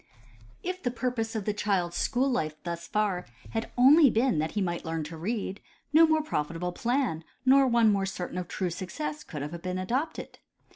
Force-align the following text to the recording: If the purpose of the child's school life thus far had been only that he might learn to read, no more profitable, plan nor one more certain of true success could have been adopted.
If 0.63 0.81
the 0.81 0.89
purpose 0.89 1.35
of 1.35 1.45
the 1.45 1.53
child's 1.53 1.95
school 1.95 2.27
life 2.27 2.55
thus 2.63 2.87
far 2.87 3.27
had 3.51 3.65
been 3.65 3.71
only 3.77 4.09
that 4.09 4.51
he 4.53 4.59
might 4.59 4.83
learn 4.83 5.03
to 5.03 5.15
read, 5.15 5.61
no 5.93 6.07
more 6.07 6.23
profitable, 6.23 6.71
plan 6.71 7.23
nor 7.45 7.67
one 7.67 7.91
more 7.91 8.07
certain 8.07 8.39
of 8.39 8.47
true 8.47 8.71
success 8.71 9.23
could 9.23 9.43
have 9.43 9.61
been 9.61 9.77
adopted. 9.77 10.39